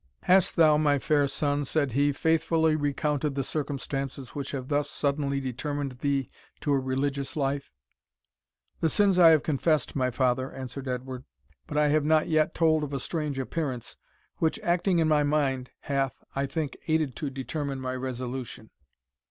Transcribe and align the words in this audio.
"Hast 0.23 0.55
thou, 0.55 0.77
my 0.77 0.97
fair 0.97 1.27
son," 1.27 1.63
said 1.63 1.91
he, 1.91 2.11
"faithfully 2.11 2.75
recounted 2.75 3.35
the 3.35 3.43
circumstances 3.43 4.29
which 4.31 4.49
have 4.49 4.67
thus 4.67 4.89
suddenly 4.89 5.39
determined 5.39 5.99
thee 5.99 6.27
to 6.61 6.71
a 6.73 6.79
religious 6.79 7.35
life?" 7.37 7.71
"The 8.79 8.89
sins 8.89 9.19
I 9.19 9.29
have 9.29 9.43
confessed, 9.43 9.95
my 9.95 10.09
father," 10.09 10.51
answered 10.51 10.87
Edward, 10.87 11.25
"but 11.67 11.77
I 11.77 11.89
have 11.89 12.03
not 12.03 12.27
yet 12.27 12.55
told 12.55 12.83
of 12.83 12.93
a 12.93 12.99
strange 12.99 13.37
appearance, 13.37 13.95
which, 14.37 14.59
acting 14.63 14.97
in 14.97 15.07
my 15.07 15.21
mind, 15.21 15.69
hath, 15.81 16.23
I 16.35 16.47
think, 16.47 16.77
aided 16.87 17.15
to 17.17 17.29
determine 17.29 17.79
my 17.79 17.95
resolution." 17.95 18.71